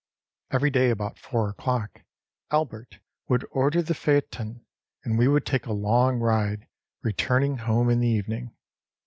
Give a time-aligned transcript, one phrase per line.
[0.49, 2.01] Every day about four oâclock
[2.49, 4.65] Albert would order the phaeton,
[5.03, 6.67] and we would take a long ride,
[7.03, 8.55] returning home in the evening.